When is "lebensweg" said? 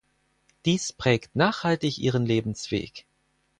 2.25-3.05